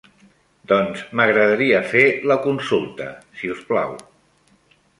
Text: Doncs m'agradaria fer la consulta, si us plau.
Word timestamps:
Doncs 0.71 1.03
m'agradaria 1.19 1.81
fer 1.91 2.03
la 2.31 2.37
consulta, 2.47 3.11
si 3.41 3.53
us 3.57 3.63
plau. 3.69 3.95